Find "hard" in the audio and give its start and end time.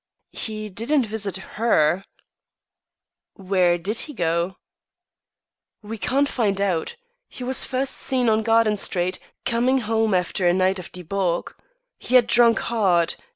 12.61-13.13